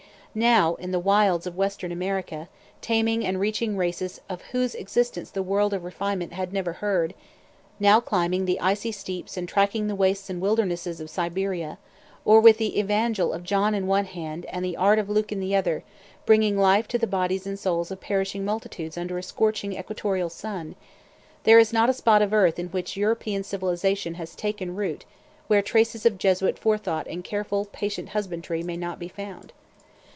[0.33, 2.47] Now, in the wilds of Western America,
[2.79, 7.13] taming and teaching races of whose existence the world of refinement had never heard;
[7.81, 11.77] now climbing the icy steeps and tracking the wastes and wildernesses of Siberia,
[12.23, 15.41] or with the evangel of John in one hand and the art of Luke in
[15.41, 15.83] the other,
[16.25, 20.75] bringing life to the bodies and souls of perishing multitudes under a scorching equatorial sun,
[21.43, 25.03] there is not a spot of earth in which European civilization has taken root
[25.47, 29.51] where traces of Jesuit forethought and careful, patient husbandry may not be found.